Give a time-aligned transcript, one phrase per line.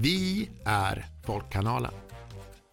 [0.00, 1.92] Vi är Folkkanalen.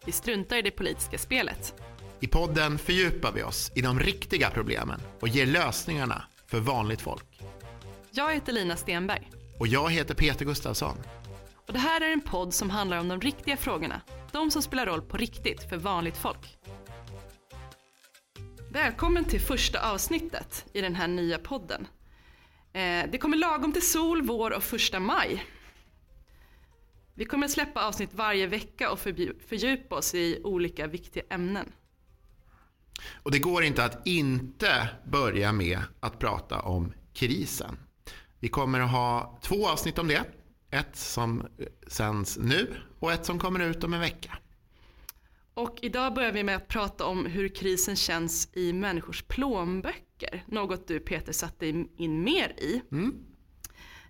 [0.04, 1.74] Vi struntar i det politiska spelet.
[2.20, 7.40] I podden fördjupar vi oss i de riktiga problemen och ger lösningarna för vanligt folk.
[8.10, 9.30] Jag heter Lina Stenberg.
[9.58, 10.96] Och jag heter Peter Gustafsson.
[11.66, 14.00] Och det här är en podd som handlar om de riktiga frågorna.
[14.32, 16.56] De som spelar roll på riktigt för vanligt folk.
[18.70, 21.86] Välkommen till första avsnittet i den här nya podden.
[22.72, 25.44] Eh, det kommer lagom till sol, vår och första maj.
[27.18, 28.98] Vi kommer släppa avsnitt varje vecka och
[29.48, 31.72] fördjupa oss i olika viktiga ämnen.
[33.22, 37.78] Och det går inte att inte börja med att prata om krisen.
[38.40, 40.24] Vi kommer att ha två avsnitt om det.
[40.70, 41.46] Ett som
[41.86, 44.38] sänds nu och ett som kommer ut om en vecka.
[45.54, 50.44] Och idag börjar vi med att prata om hur krisen känns i människors plånböcker.
[50.46, 52.82] Något du Peter satte in mer i.
[52.92, 53.14] Mm.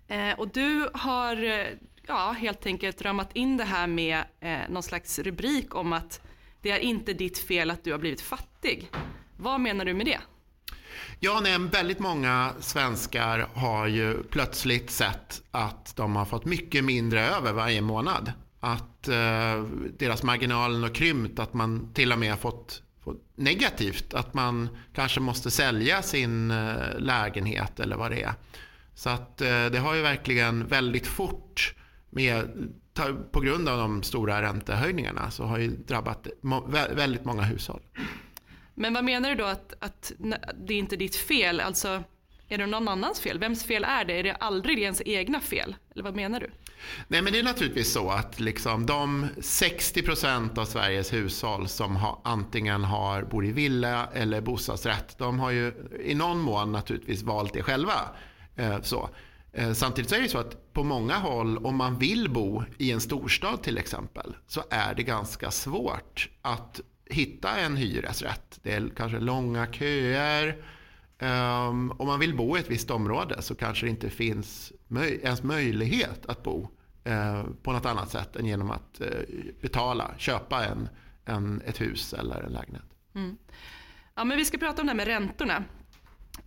[0.07, 1.65] Eh, och du har eh,
[2.07, 6.21] ja, helt enkelt ramat in det här med eh, någon slags rubrik om att
[6.61, 8.91] det är inte ditt fel att du har blivit fattig.
[9.37, 10.19] Vad menar du med det?
[11.19, 17.27] Ja, nej, väldigt många svenskar har ju plötsligt sett att de har fått mycket mindre
[17.27, 18.31] över varje månad.
[18.59, 19.63] Att eh,
[19.97, 24.13] deras marginalen har krympt, att man till och med har fått, fått negativt.
[24.13, 28.33] Att man kanske måste sälja sin eh, lägenhet eller vad det är.
[28.95, 31.73] Så att eh, det har ju verkligen väldigt fort
[32.17, 32.69] med,
[33.31, 36.27] på grund av de stora räntehöjningarna så har ju drabbat
[36.91, 37.81] väldigt många hushåll.
[38.75, 40.11] Men vad menar du då att, att
[40.55, 41.59] det är inte ditt fel?
[41.59, 42.03] Alltså,
[42.49, 43.39] är det någon annans fel?
[43.39, 44.19] Vems fel är det?
[44.19, 45.75] Är det aldrig ens egna fel?
[45.93, 46.49] Eller vad menar du?
[47.07, 52.19] Nej men det är naturligtvis så att liksom de 60% av Sveriges hushåll som har,
[52.23, 57.53] antingen har, bor i villa eller bostadsrätt, de har ju i någon mån naturligtvis valt
[57.53, 57.93] det själva.
[58.55, 59.09] Eh, så.
[59.53, 62.91] Eh, samtidigt så är det så att på många håll, om man vill bo i
[62.91, 68.59] en storstad till exempel, så är det ganska svårt att hitta en hyresrätt.
[68.63, 70.63] Det är kanske långa köer.
[71.19, 75.19] Um, om man vill bo i ett visst område så kanske det inte finns möj
[75.23, 76.69] ens möjlighet att bo
[77.07, 79.07] uh, på något annat sätt än genom att uh,
[79.61, 80.89] betala, köpa en,
[81.25, 82.85] en, ett hus eller en lägenhet.
[83.15, 83.37] Mm.
[84.15, 85.63] Ja, men vi ska prata om det här med räntorna.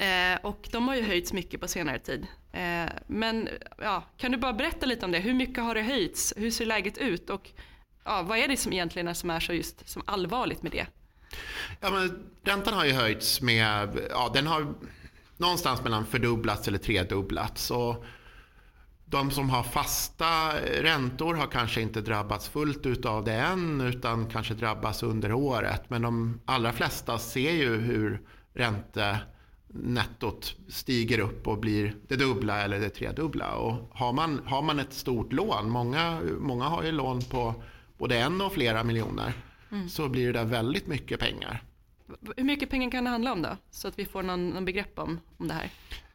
[0.01, 2.27] Eh, och de har ju höjts mycket på senare tid.
[2.53, 5.19] Eh, men ja, kan du bara berätta lite om det?
[5.19, 6.35] Hur mycket har det höjts?
[6.37, 7.31] Hur ser läget ut?
[7.31, 7.51] Och
[8.05, 10.87] ja, vad är det som egentligen är som är så just som allvarligt med det?
[11.81, 14.75] Ja, men räntan har ju höjts med, ja, den har
[15.37, 17.71] någonstans mellan fördubblats eller tredubblats.
[17.71, 18.05] Och
[19.05, 24.31] de som har fasta räntor har kanske inte drabbats fullt ut av det än utan
[24.31, 25.91] kanske drabbas under året.
[25.91, 28.21] Men de allra flesta ser ju hur
[28.55, 29.19] ränte
[29.73, 33.55] nettot stiger upp och blir det dubbla eller det tredubbla.
[33.55, 37.55] Och har, man, har man ett stort lån, många, många har ju lån på
[37.99, 39.33] både en och flera miljoner,
[39.71, 39.89] mm.
[39.89, 41.63] så blir det där väldigt mycket pengar.
[42.37, 43.57] Hur mycket pengar kan det handla om då?
[43.71, 45.71] Så att vi får någon, någon begrepp om, om det här.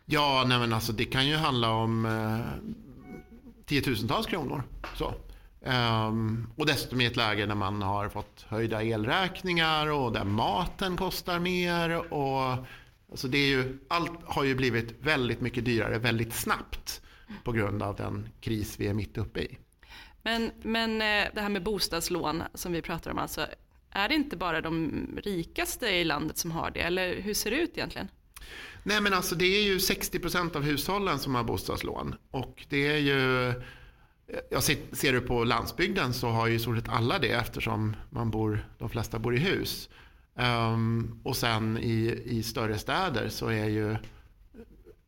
[0.06, 2.74] Ja, nej men alltså det kan ju handla om eh,
[3.66, 4.64] tiotusentals kronor.
[4.96, 5.14] Så.
[5.66, 10.98] Um, och dessutom i ett läge när man har fått höjda elräkningar och där maten
[10.98, 12.14] kostar mer.
[12.14, 12.66] Och
[13.16, 17.02] Alltså det är ju, allt har ju blivit väldigt mycket dyrare väldigt snabbt
[17.44, 19.58] på grund av den kris vi är mitt uppe i.
[20.24, 23.48] Men, men eh, det här med bostadslån som vi pratar om, alltså,
[23.90, 26.80] är det inte bara de rikaste i landet som har det?
[26.80, 28.08] Eller hur ser det ut egentligen?
[28.84, 32.16] Nej men alltså det är ju 60% av hushållen som har bostadslån.
[32.32, 33.54] Och det är ju,
[34.50, 37.96] jag ser, ser du på landsbygden så har ju i stort sett alla det eftersom
[38.10, 39.90] man bor, de flesta bor i hus.
[40.40, 43.98] Um, och sen i, i större städer så är ju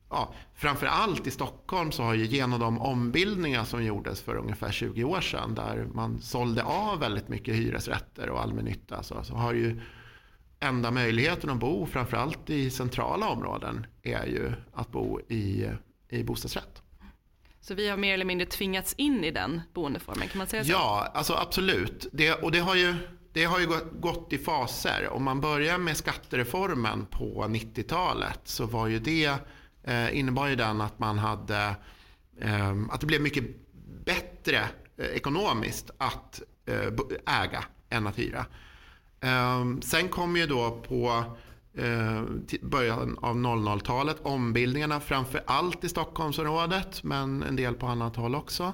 [0.09, 4.71] ja, framför allt i Stockholm så har ju genom de ombildningar som gjordes för ungefär
[4.71, 9.53] 20 år sedan där man sålde av väldigt mycket hyresrätter och allmännytta så, så har
[9.53, 9.81] ju
[10.59, 15.69] enda möjligheten att bo framförallt i centrala områden är ju att bo i,
[16.09, 16.81] i bostadsrätt.
[17.61, 20.71] Så vi har mer eller mindre tvingats in i den boendeformen, kan man säga så?
[20.71, 22.07] Ja, alltså absolut.
[22.11, 22.95] Det, och det har ju
[23.37, 23.67] det har ju
[23.99, 25.09] gått i faser.
[25.11, 29.33] Om man börjar med skattereformen på 90-talet så var ju det,
[29.83, 31.75] eh, innebar ju den att man hade,
[32.41, 33.43] eh, att det blev mycket
[34.05, 34.57] bättre
[34.97, 38.45] eh, ekonomiskt att eh, äga än att hyra.
[39.19, 41.23] Eh, sen kom ju då på
[41.73, 42.23] eh,
[42.61, 48.73] början av 00-talet ombildningarna framför allt i Stockholmsområdet men en del på annat håll också.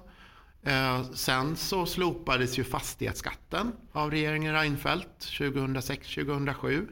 [0.63, 6.87] Eh, sen så slopades ju fastighetsskatten av regeringen Reinfeldt 2006-2007.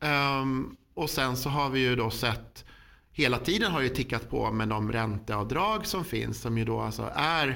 [0.00, 2.64] Ehm, och sen så har vi ju då sett
[3.10, 7.12] hela tiden har ju tickat på med de ränteavdrag som finns som ju då alltså
[7.14, 7.48] är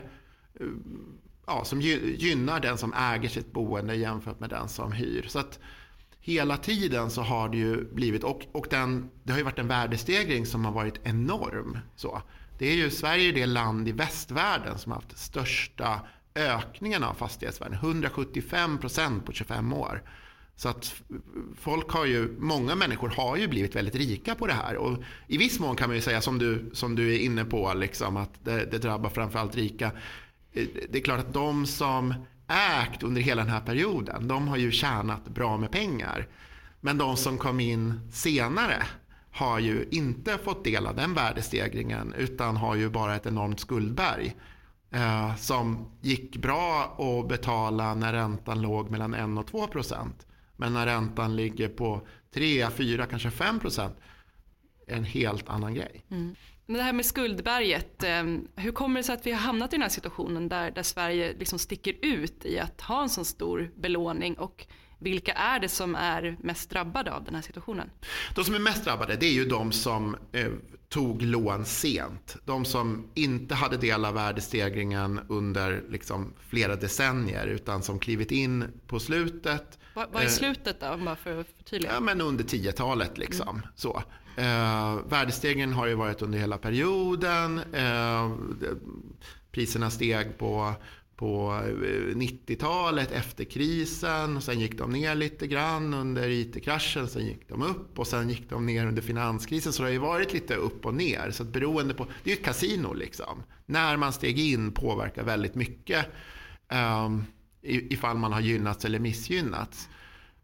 [0.61, 0.67] eh,
[1.47, 5.27] ja, som gynnar den som äger sitt boende jämfört med den som hyr.
[5.29, 5.59] Så att
[6.21, 9.69] hela tiden så har det ju blivit, och, och den, det har ju varit en
[9.69, 11.79] värdestegring som har varit enorm.
[11.97, 12.23] Så.
[12.63, 16.01] Det är ju Sverige är det land i västvärlden som har haft största
[16.35, 17.75] ökningen av fastighetsvärden.
[17.75, 20.03] 175 procent på 25 år.
[20.57, 20.95] Så att
[21.59, 24.77] folk har ju, många människor har ju blivit väldigt rika på det här.
[24.77, 27.75] Och I viss mån kan man ju säga som du, som du är inne på,
[27.75, 29.87] liksom, att det, det drabbar framförallt rika.
[30.53, 32.15] Eh, det är klart att de som
[32.49, 36.29] ägt under hela den här perioden, de har ju tjänat bra med pengar.
[36.81, 38.83] Men de som kom in senare
[39.33, 44.37] har ju inte fått del av den värdestegringen utan har ju bara ett enormt skuldberg.
[44.91, 50.27] Eh, som gick bra att betala när räntan låg mellan 1 och 2 procent.
[50.57, 53.97] Men när räntan ligger på 3, 4, kanske 5 procent
[54.87, 56.05] är en helt annan grej.
[56.11, 56.35] Mm.
[56.67, 58.25] Men det här med skuldberget, eh,
[58.57, 61.35] hur kommer det sig att vi har hamnat i den här situationen där, där Sverige
[61.39, 64.67] liksom sticker ut i att ha en så stor belåning och
[65.03, 67.91] vilka är det som är mest drabbade av den här situationen?
[68.35, 70.49] De som är mest drabbade det är ju de som eh,
[70.89, 72.37] tog lån sent.
[72.45, 78.65] De som inte hade del av värdestegringen under liksom, flera decennier utan som klivit in
[78.87, 79.79] på slutet.
[79.95, 81.93] Vad, vad är eh, slutet då, bara för att förtydliga?
[81.93, 83.49] Ja, men under 10-talet liksom.
[83.49, 83.67] Mm.
[83.75, 84.03] Så.
[84.37, 87.59] Eh, värdestegringen har ju varit under hela perioden.
[87.73, 88.33] Eh,
[89.53, 90.75] priserna steg på
[91.23, 94.41] på eh, 90-talet efter krisen.
[94.41, 97.09] Sen gick de ner lite grann under IT-kraschen.
[97.09, 99.73] Sen gick de upp och sen gick de ner under finanskrisen.
[99.73, 101.31] Så det har ju varit lite upp och ner.
[101.31, 103.43] Så beroende på, det är ju ett kasino liksom.
[103.67, 106.07] När man steg in påverkar väldigt mycket.
[107.05, 107.25] Um,
[107.63, 109.89] ifall man har gynnats eller missgynnats.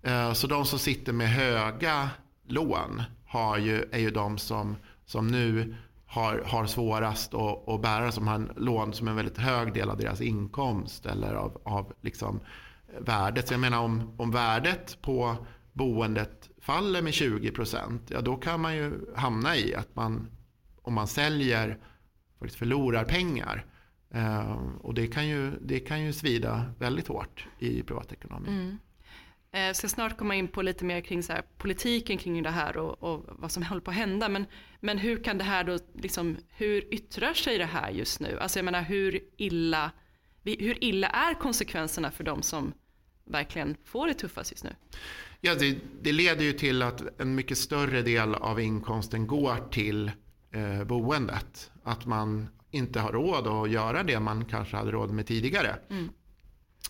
[0.06, 2.10] Uh, så de som sitter med höga
[2.48, 4.76] lån har ju, är ju de som,
[5.06, 5.74] som nu
[6.08, 9.96] har, har svårast att, att bära, som har lån som en väldigt hög del av
[9.96, 12.40] deras inkomst eller av, av liksom
[12.92, 13.48] eh, värdet.
[13.48, 15.36] Så jag menar om, om värdet på
[15.72, 20.30] boendet faller med 20 procent, ja då kan man ju hamna i att man,
[20.82, 21.78] om man säljer,
[22.38, 23.66] faktiskt förlorar pengar.
[24.10, 28.54] Eh, och det kan, ju, det kan ju svida väldigt hårt i privatekonomin.
[28.54, 28.78] Mm.
[29.58, 32.50] Jag eh, ska snart komma in på lite mer kring så här, politiken kring det
[32.50, 34.28] här och, och, vad som håller på att hända.
[34.28, 34.46] Men,
[34.80, 38.38] men hur kan det här då, liksom, hur yttrar sig det här just nu?
[38.38, 39.90] Alltså jag menar hur illa,
[40.44, 42.72] hur illa är konsekvenserna för de som
[43.24, 44.70] verkligen får det tuffast just nu?
[45.40, 50.10] Ja, det, det leder ju till att en mycket större del av inkomsten går till
[50.50, 51.70] eh, boendet.
[51.82, 55.76] Att man inte har råd att göra det man kanske hade råd med tidigare.
[55.90, 56.08] Mm.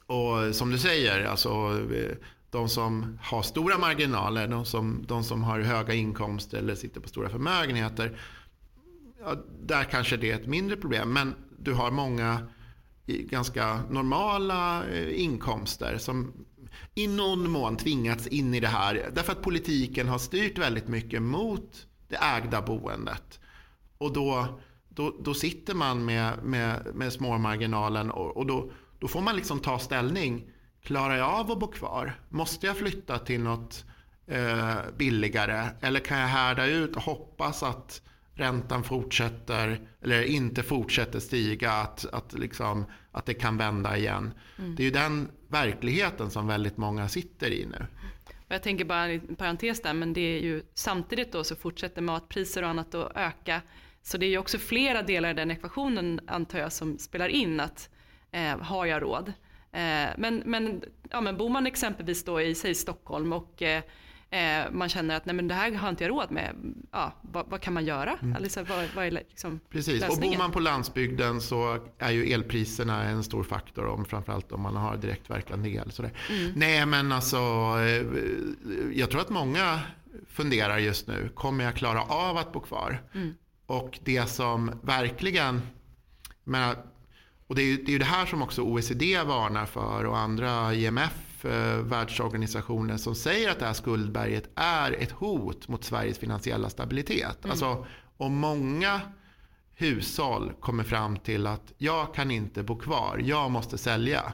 [0.07, 1.49] Och som du säger, alltså,
[1.95, 2.17] eh,
[2.51, 7.09] de som har stora marginaler, de som, de som har höga inkomster eller sitter på
[7.09, 8.21] stora förmögenheter.
[9.21, 11.13] Ja, där kanske det är ett mindre problem.
[11.13, 12.49] Men du har många
[13.07, 16.33] ganska normala eh, inkomster som
[16.95, 19.11] i någon mån tvingats in i det här.
[19.15, 23.41] Därför att politiken har styrt väldigt mycket mot det ägda boendet.
[23.99, 29.09] Och då, då, då sitter man med, med, med små marginalen och, och då, då
[29.09, 30.51] får man liksom ta ställning
[30.89, 32.13] Klarar jag av att bo kvar?
[32.29, 33.85] Måste jag flytta till något
[34.27, 35.69] eh, billigare?
[35.81, 38.03] Eller kan jag härda ut och hoppas att
[38.35, 44.35] räntan fortsätter eller inte fortsätter stiga, att, att, liksom, att det kan vända igen.
[44.59, 44.75] Mm.
[44.75, 47.87] Det är ju den verkligheten som väldigt många sitter i nu.
[48.49, 52.63] Jag tänker bara en parentes där, men det är ju samtidigt då så fortsätter matpriser
[52.63, 53.63] och annat att öka.
[54.03, 57.61] Så det är ju också flera delar i den ekvationen antar jag som spelar in
[57.61, 57.91] att
[58.31, 59.33] eh, har jag råd?
[59.73, 63.83] Eh, men, men, ja, men bor man exempelvis då i säg Stockholm och eh,
[64.31, 66.55] eh, man känner att nej, men det här har inte jag råd med,
[66.93, 68.19] ja, vad, vad kan man göra?
[68.23, 68.37] Mm.
[68.37, 70.25] Alltså, vad, vad är liksom Precis, lösningen?
[70.25, 74.61] och bor man på landsbygden så är ju elpriserna en stor faktor, om, framförallt om
[74.61, 75.93] man har direktverkande el.
[75.93, 76.13] Sådär.
[76.31, 76.53] Mm.
[76.57, 77.39] Nej men alltså,
[78.93, 79.81] jag tror att många
[80.29, 83.03] funderar just nu, kommer jag klara av att bo kvar?
[83.15, 83.35] Mm.
[83.67, 85.63] Och det som verkligen,
[86.45, 86.77] menar,
[87.49, 90.75] och det är, ju, det är det här som också OECD varnar för och andra
[90.75, 96.71] IMF, eh, världsorganisationer som säger att det här skuldberget är ett hot mot Sveriges finansiella
[96.71, 97.45] stabilitet.
[97.45, 97.51] Mm.
[97.51, 97.87] Alltså
[98.17, 99.01] om många
[99.75, 104.33] hushåll kommer fram till att jag kan inte bo kvar, jag måste sälja.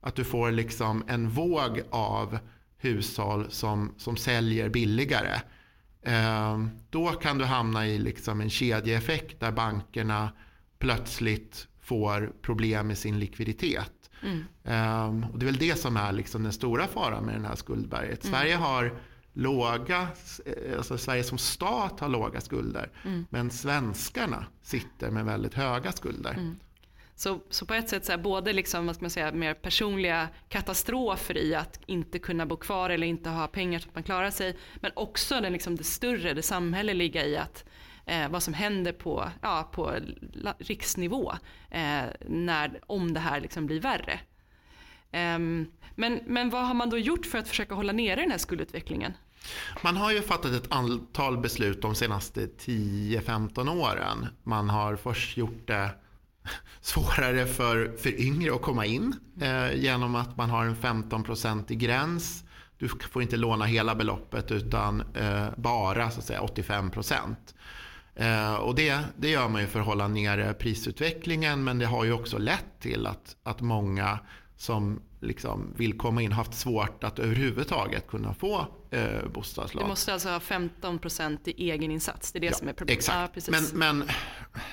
[0.00, 2.38] Att du får liksom en våg av
[2.78, 5.40] hushåll som, som säljer billigare.
[6.02, 6.58] Eh,
[6.90, 10.32] då kan du hamna i liksom en kedjeeffekt där bankerna
[10.78, 14.10] plötsligt får problem med sin likviditet.
[14.22, 14.44] Mm.
[14.62, 17.54] Um, och det är väl det som är liksom den stora faran med den här
[17.54, 18.24] skuldberget.
[18.24, 18.38] Mm.
[18.38, 18.92] Sverige har
[19.32, 20.08] låga,
[20.46, 22.90] eh, alltså Sverige som stat har låga skulder.
[23.04, 23.26] Mm.
[23.30, 26.32] Men svenskarna sitter med väldigt höga skulder.
[26.32, 26.56] Mm.
[27.14, 30.28] Så, så på ett sätt så här, både liksom, vad ska man säga, mer personliga
[30.48, 34.30] katastrofer i att inte kunna bo kvar eller inte ha pengar så att man klarar
[34.30, 34.56] sig.
[34.76, 37.64] Men också den, liksom, det större, det samhälleliga i att
[38.08, 39.94] eh, vad som händer på, ja, på
[40.58, 41.32] riksnivå
[41.70, 44.20] eh, när, om det här liksom blir värre.
[45.10, 45.38] Eh,
[45.94, 49.12] men, men vad har man då gjort för att försöka hålla nere den här skuldutvecklingen?
[49.82, 54.26] Man har ju fattat ett antal beslut de senaste 10-15 åren.
[54.42, 55.90] Man har först gjort det
[56.80, 62.44] svårare för, för yngre att komma in eh, genom att man har en 15-procentig gräns.
[62.78, 67.54] Du får inte låna hela beloppet utan eh, bara så att säga, 85 procent.
[68.18, 72.04] Eh, och det, det gör man ju för att hålla nere prisutvecklingen men det har
[72.04, 74.18] ju också lett till att, att många
[74.56, 79.82] som liksom vill komma in haft svårt att överhuvudtaget kunna få eh, bostadslån.
[79.82, 82.32] Du måste alltså ha 15% i egen insats.
[82.32, 82.98] Det är det ja, som är problemet.
[82.98, 83.48] Exakt.
[83.48, 84.08] Ja, men, men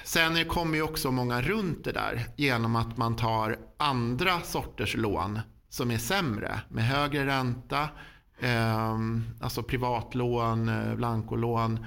[0.03, 5.39] sen kommer ju också många runt det där genom att man tar andra sorters lån
[5.69, 7.89] som är sämre med högre ränta,
[8.39, 8.97] eh,
[9.41, 11.85] alltså privatlån, eh, blankolån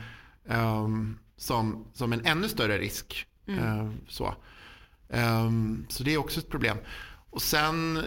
[0.48, 0.88] eh,
[1.38, 3.26] som, som en ännu större risk.
[3.47, 3.64] Mm.
[3.64, 4.35] Eh, så.
[5.11, 6.76] Ehm, så det är också ett problem.
[7.30, 8.02] Och sen,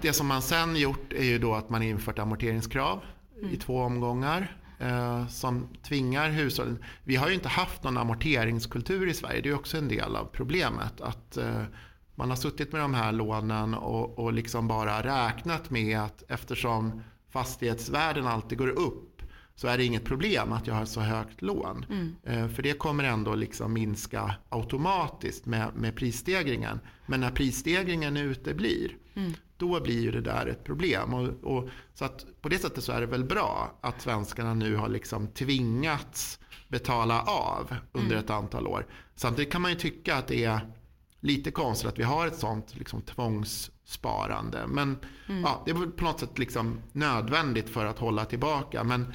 [0.00, 3.00] det som man sen gjort är ju då att man infört amorteringskrav
[3.38, 3.54] mm.
[3.54, 6.84] i två omgångar eh, som tvingar hushållen.
[7.04, 9.40] Vi har ju inte haft någon amorteringskultur i Sverige.
[9.40, 11.00] Det är också en del av problemet.
[11.00, 11.62] Att eh,
[12.14, 17.02] man har suttit med de här lånen och, och liksom bara räknat med att eftersom
[17.30, 19.11] fastighetsvärden alltid går upp
[19.54, 21.86] så är det inget problem att jag har så högt lån.
[21.88, 22.16] Mm.
[22.24, 26.80] Eh, för det kommer ändå liksom minska automatiskt med, med prisstegringen.
[27.06, 29.32] Men när prisstegringen uteblir, mm.
[29.56, 31.14] då blir ju det där ett problem.
[31.14, 34.76] Och, och, så att på det sättet så är det väl bra att svenskarna nu
[34.76, 38.24] har liksom tvingats betala av under mm.
[38.24, 38.86] ett antal år.
[39.16, 40.60] Samtidigt kan man ju tycka att det är
[41.20, 44.66] lite konstigt att vi har ett sånt liksom, tvångssparande.
[44.66, 45.42] Men mm.
[45.42, 48.84] ja, det är på något sätt liksom nödvändigt för att hålla tillbaka.
[48.84, 49.12] Men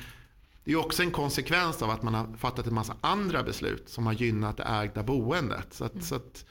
[0.68, 4.06] det är också en konsekvens av att man har fattat en massa andra beslut som
[4.06, 5.74] har gynnat det ägda boendet.
[5.74, 6.04] Så att, mm.
[6.04, 6.46] så att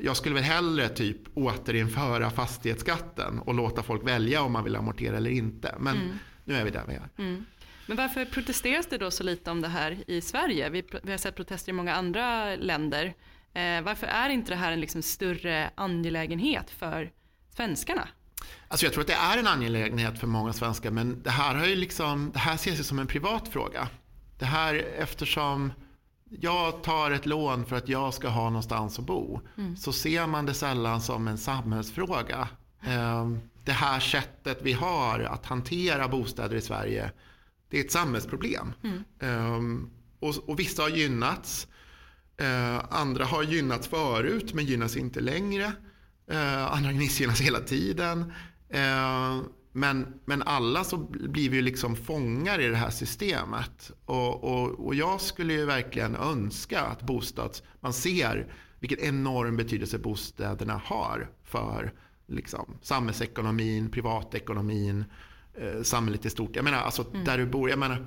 [0.00, 5.16] jag skulle väl hellre typ återinföra fastighetsskatten och låta folk välja om man vill amortera
[5.16, 5.74] eller inte.
[5.78, 6.18] Men mm.
[6.44, 7.08] nu är vi där vi är.
[7.18, 7.44] Mm.
[7.86, 10.70] Men varför protesteras det då så lite om det här i Sverige?
[10.70, 13.14] Vi, vi har sett protester i många andra länder.
[13.54, 17.12] Eh, varför är inte det här en liksom större angelägenhet för
[17.56, 18.08] svenskarna?
[18.68, 21.66] Alltså jag tror att det är en angelägenhet för många svenskar men det här, har
[21.66, 23.88] ju liksom, det här ses ju som en privat fråga.
[24.38, 25.72] Det här eftersom
[26.30, 29.76] jag tar ett lån för att jag ska ha någonstans att bo mm.
[29.76, 32.48] så ser man det sällan som en samhällsfråga.
[32.86, 37.10] Ehm, det här sättet vi har att hantera bostäder i Sverige
[37.74, 38.72] det är ett samhällsproblem.
[38.82, 39.04] Mm.
[39.20, 41.68] Ehm, och, och vissa har gynnats.
[42.36, 45.72] Ehm, andra har gynnats förut men gynnas inte längre.
[46.70, 48.32] Andra missgynnas hela tiden.
[48.68, 49.40] Eh,
[49.72, 53.90] men, men alla så blir vi ju liksom fångar i det här systemet.
[54.04, 57.62] Och, och, och jag skulle ju verkligen önska att bostads...
[57.80, 61.92] Man ser vilken enorm betydelse bostäderna har för
[62.26, 65.04] liksom, samhällsekonomin, privatekonomin,
[65.54, 66.56] eh, samhället i stort.
[66.56, 67.24] Jag menar, alltså mm.
[67.24, 67.70] där du bor.
[67.70, 68.06] Jag menar,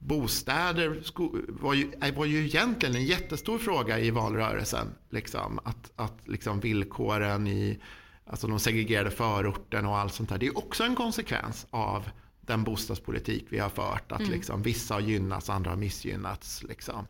[0.00, 1.02] bostäder
[1.48, 4.86] var ju, var ju egentligen en jättestor fråga i valrörelsen.
[5.10, 7.80] Liksom, att att liksom villkoren i
[8.30, 10.38] Alltså de segregerade förorten och allt sånt där.
[10.38, 14.12] Det är också en konsekvens av den bostadspolitik vi har fört.
[14.12, 14.32] Att mm.
[14.32, 16.62] liksom, vissa har gynnats, andra har missgynnats.
[16.62, 17.06] Liksom.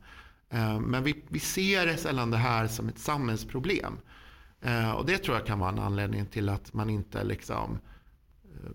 [0.51, 3.99] Eh, men vi, vi ser sällan det här som ett samhällsproblem.
[4.61, 7.79] Eh, och det tror jag kan vara en anledning till att man inte liksom
[8.45, 8.71] eh,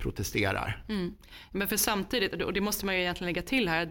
[0.00, 0.84] protesterar.
[0.88, 1.14] Mm.
[1.50, 3.90] Men för samtidigt, och det måste man ju egentligen lägga till här,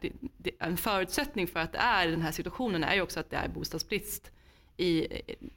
[0.59, 3.47] en förutsättning för att det är den här situationen är ju också att det är
[3.47, 4.31] bostadsbrist
[4.79, 5.07] i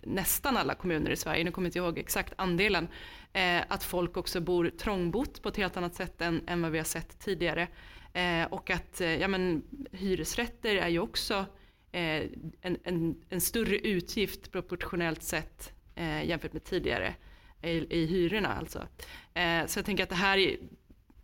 [0.03, 2.89] nästan alla kommuner i Sverige, nu kommer jag inte ihåg exakt andelen,
[3.33, 6.79] eh, att folk också bor trångbott på ett helt annat sätt än, än vad vi
[6.79, 7.69] har sett tidigare.
[8.13, 11.47] Eh, och att eh, ja, men, hyresrätter är ju också
[11.93, 12.23] eh,
[12.61, 17.15] en, en, en, större utgift proportionellt sett eh, jämfört med tidigare
[17.63, 18.55] i, i hyrorna.
[18.55, 18.87] Alltså.
[19.35, 20.57] Eh, så jag tänker att det här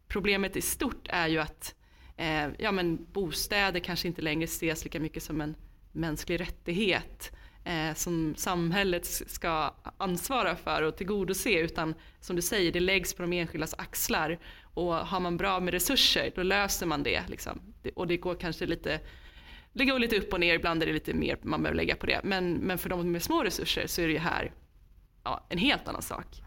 [0.08, 1.74] problemet i stort är ju att
[2.16, 5.56] eh, ja, men bostäder kanske inte längre ses lika mycket som en
[5.92, 7.32] mänsklig rättighet
[7.64, 13.22] eh, som samhället ska ansvara för och tillgodose utan som du säger det läggs på
[13.22, 17.22] de enskildas axlar och har man bra med resurser då löser man det.
[17.28, 17.60] Liksom.
[17.94, 19.00] Och det går kanske lite
[19.72, 22.06] det går lite upp och ner, ibland är det lite mer man behöver lägga på
[22.06, 22.20] det.
[22.24, 24.52] Men, men för de med små resurser så är det ju här
[25.28, 26.42] ja, en helt annan sak.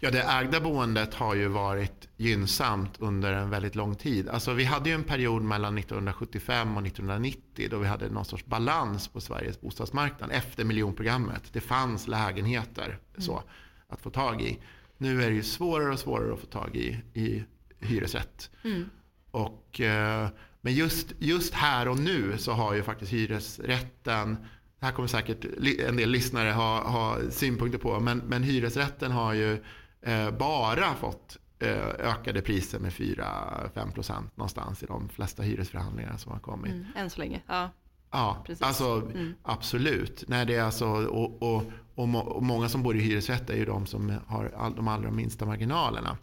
[0.00, 4.28] Ja, det ägda boendet har ju varit gynnsamt under en väldigt lång tid.
[4.28, 8.44] Alltså, vi hade ju en period mellan 1975 och 1990 då vi hade någon sorts
[8.46, 11.42] balans på Sveriges bostadsmarknad efter miljonprogrammet.
[11.52, 13.22] Det fanns lägenheter mm.
[13.22, 13.42] så,
[13.88, 14.58] att få tag i.
[14.98, 17.44] Nu är det ju svårare och svårare att få tag i, i
[17.80, 18.50] hyresrätt.
[18.64, 18.90] Mm.
[19.30, 20.28] Och, eh,
[20.60, 24.36] men just, just här och nu så har ju faktiskt hyresrätten
[24.84, 25.44] här kommer säkert
[25.88, 28.00] en del lyssnare ha, ha synpunkter på.
[28.00, 29.62] Men, men hyresrätten har ju
[30.02, 36.38] eh, bara fått eh, ökade priser med 4-5% någonstans i de flesta hyresförhandlingar som har
[36.38, 36.72] kommit.
[36.72, 37.70] Mm, än så länge, ja.
[38.10, 38.62] Ja, Precis.
[38.62, 39.34] alltså mm.
[39.42, 40.24] absolut.
[40.28, 41.62] Nej, det är alltså, och, och,
[41.94, 44.88] och, må, och, många som bor i hyresrätt är ju de som har all, de
[44.88, 46.16] allra minsta marginalerna.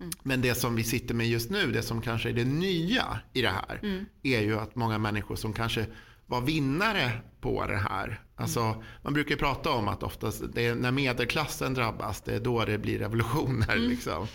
[0.00, 0.12] Mm.
[0.22, 3.42] Men det som vi sitter med just nu, det som kanske är det nya i
[3.42, 4.06] det här, mm.
[4.22, 5.86] är ju att många människor som kanske
[6.26, 8.20] var vinnare på det här.
[8.36, 8.82] Alltså.
[9.02, 12.78] Man brukar prata om att oftast det är när medelklassen drabbas, det är då det
[12.78, 13.76] blir revolutioner.
[13.76, 13.88] Mm.
[13.88, 14.26] Liksom.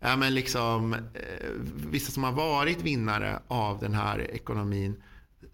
[0.00, 1.50] Ja, men liksom, eh,
[1.90, 5.02] vissa som har varit vinnare av den här ekonomin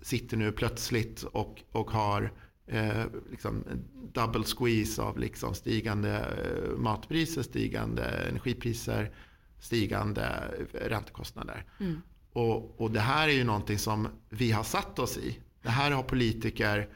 [0.02, 2.32] sitter nu plötsligt och, och har
[2.66, 3.64] eh, liksom
[4.12, 9.10] double squeeze av liksom stigande eh, matpriser, stigande energipriser,
[9.58, 10.28] stigande
[10.72, 11.64] räntekostnader.
[11.80, 12.00] Mm.
[12.32, 15.38] Och, och det här är ju någonting som vi har satt oss i.
[15.64, 16.88] Det här har politiker,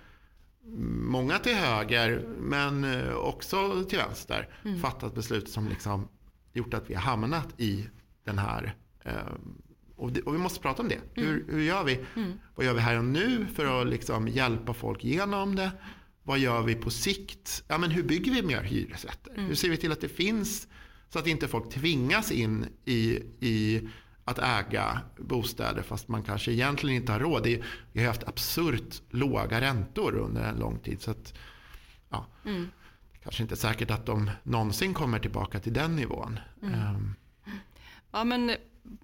[1.03, 4.81] många till höger men eh, också till vänster, mm.
[4.81, 6.09] fattat beslut som liksom
[6.53, 7.87] gjort att vi har hamnat i
[8.25, 9.13] den här eh,
[9.97, 10.95] och, det, och, vi måste prata om det.
[10.95, 11.29] Mm.
[11.29, 12.01] Hur, hur, gör vi?
[12.17, 12.33] Mm.
[12.55, 15.71] Vad gör vi här och nu för att liksom hjälpa folk igenom det?
[16.23, 17.65] Vad gör vi på sikt?
[17.69, 19.31] Ja, men hur bygger vi mer hyresrätter?
[19.31, 19.45] Mm.
[19.45, 20.69] Hur ser vi till att det finns
[21.09, 23.89] så att inte folk tvingas in i, i
[24.28, 27.47] att äga bostäder fast man kanske egentligen inte har råd.
[27.92, 31.02] Vi har haft absurt låga räntor under en lång tid.
[31.02, 31.35] Så att,
[32.11, 32.70] ja, mm.
[33.23, 36.40] Kanske inte säkert att de någonsin kommer tillbaka till den nivån.
[36.62, 36.80] Mm.
[36.80, 37.14] Um.
[38.11, 38.56] Ja, men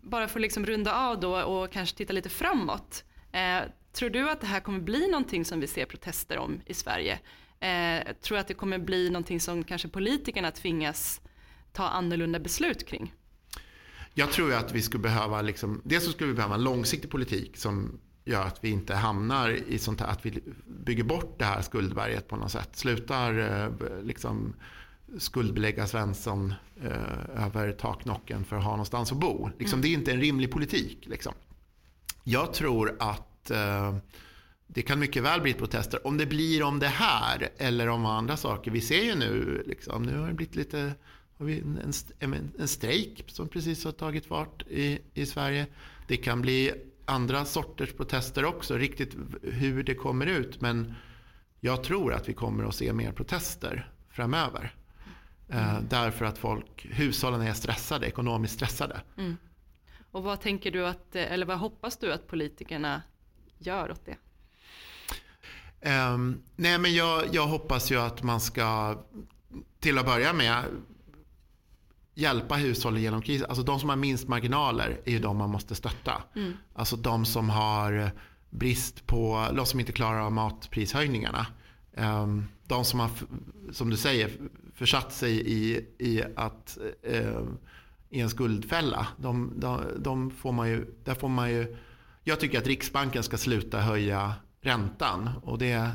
[0.03, 3.05] bara för att liksom runda av då och kanske titta lite framåt.
[3.33, 3.61] Eh,
[3.93, 7.19] tror du att det här kommer bli någonting som vi ser protester om i Sverige?
[7.61, 11.21] Eh, tror du att det kommer bli någonting som kanske politikerna tvingas
[11.73, 13.13] ta annorlunda beslut kring?
[14.15, 17.57] Jag tror att vi skulle behöva, liksom, dels så skulle vi behöva en långsiktig politik
[17.57, 21.63] som gör att vi inte hamnar i sånt här, att vi bygger bort det här
[21.63, 22.77] skuldberget på något sätt.
[22.77, 24.55] Slutar eh, liksom
[25.19, 29.51] skuldbelägga Svensson eh, över taknocken för att ha någonstans att bo.
[29.59, 29.83] Liksom, mm.
[29.83, 31.07] Det är inte en rimlig politik.
[31.07, 31.33] Liksom.
[32.25, 33.97] Jag tror att eh,
[34.67, 36.07] det kan mycket väl bli protester.
[36.07, 38.71] Om det blir om det här eller om andra saker.
[38.71, 40.95] Vi ser ju nu, liksom, nu har det blivit lite
[41.45, 45.67] har vi en, en, en strejk som precis har tagit fart i, i Sverige.
[46.09, 46.73] Det kan bli
[47.05, 50.61] andra sorters protester också, riktigt hur det kommer ut.
[50.61, 50.95] Men
[51.61, 54.75] jag tror att vi kommer att se mer protester framöver.
[55.49, 55.87] Eh, mm.
[55.89, 59.01] Därför att folk, hushållen är stressade, ekonomiskt stressade.
[59.19, 59.37] Mm.
[60.11, 63.03] Och vad tänker du att, eller vad hoppas du att politikerna
[63.59, 64.17] gör åt det?
[65.91, 68.99] Um, nej men jag, jag hoppas ju att man ska
[69.81, 70.65] till att börja med
[72.15, 73.47] hjälpa hushållen genom krisen.
[73.49, 76.23] Alltså de som har minst marginaler är ju de man måste stötta.
[76.37, 76.53] Mm.
[76.75, 78.11] Alltså de som har
[78.51, 81.47] brist på, de som inte klarar av matprishöjningarna.
[81.97, 83.11] Um, de som har,
[83.73, 84.31] som du säger,
[84.75, 86.79] försatt sig i, i, att,
[87.13, 87.49] uh,
[88.11, 89.07] i en skuldfälla.
[89.17, 91.77] De, de, de, får man ju, där får man ju,
[92.25, 95.31] jag tycker att Riksbanken ska sluta höja räntan.
[95.43, 95.91] Och det,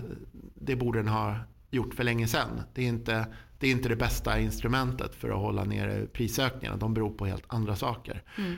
[0.56, 1.36] det borde den ha
[1.72, 2.62] gjort för länge sedan.
[2.74, 3.26] Det är inte
[3.60, 6.78] det är inte det bästa instrumentet för att hålla nere prisökningarna.
[6.78, 8.24] De beror på helt andra saker.
[8.38, 8.56] Mm.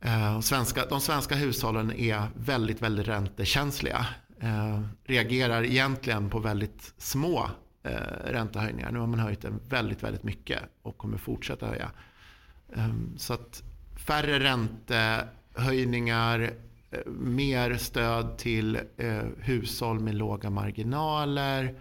[0.00, 4.06] Eh, svenska, de svenska hushållen är väldigt, väldigt räntekänsliga.
[4.40, 7.50] Eh, reagerar egentligen på väldigt små
[7.82, 7.90] eh,
[8.24, 8.90] räntehöjningar.
[8.90, 11.90] Nu har man höjt den väldigt, väldigt mycket och kommer fortsätta höja.
[12.76, 13.62] Eh, så att
[13.96, 16.50] färre räntehöjningar,
[16.90, 21.74] eh, mer stöd till eh, hushåll med låga marginaler.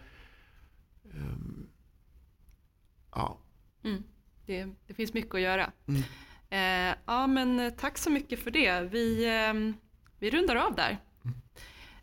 [3.15, 3.38] Ja.
[3.84, 4.04] Mm.
[4.45, 5.71] Det, det, finns mycket att göra.
[5.88, 6.01] Mm.
[6.49, 8.82] Eh, ja men tack så mycket för det.
[8.82, 9.75] Vi, eh,
[10.19, 10.97] vi rundar av där.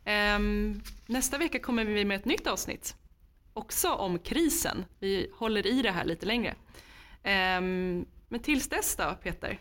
[0.04, 0.72] Mm.
[0.74, 2.96] Eh, nästa vecka kommer vi med ett nytt avsnitt.
[3.52, 4.84] Också om krisen.
[4.98, 6.54] Vi håller i det här lite längre.
[7.22, 9.58] Ehm, men tills dess då Peter?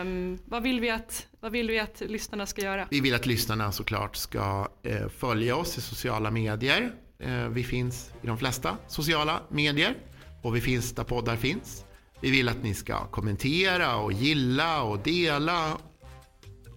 [0.00, 2.88] Um, vad, vill vi att, vad vill vi att lyssnarna ska göra?
[2.90, 6.94] Vi vill att lyssnarna såklart ska eh, följa oss i sociala medier.
[7.24, 9.94] Eh, vi finns i de flesta sociala medier
[10.42, 11.84] och vi finns där poddar finns.
[12.20, 15.76] Vi vill att ni ska kommentera och gilla och dela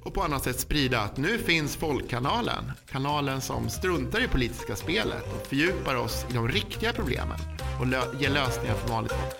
[0.03, 2.71] och på annat sätt sprida att nu finns Folkkanalen.
[2.91, 7.39] Kanalen som struntar i politiska spelet och fördjupar oss i de riktiga problemen
[7.79, 9.33] och lö- ger lösningar för vanligt folk.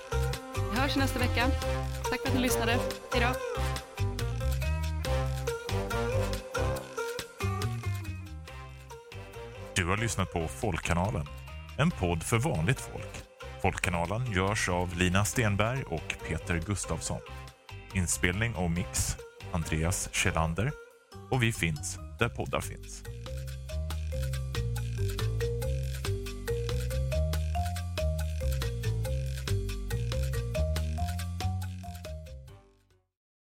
[0.73, 1.45] Vi hörs nästa vecka.
[2.09, 2.71] Tack för att ni lyssnade.
[3.13, 3.86] Hej då.
[9.87, 11.25] Har lyssnat på Folkkanalen,
[11.77, 13.23] en podd för vanligt folk.
[13.61, 17.21] Folkkanalen görs av Lina Stenberg och Peter Gustafsson.
[17.93, 19.17] Inspelning och mix
[19.51, 20.71] Andreas Kjellander
[21.31, 23.03] och vi finns där poddar finns.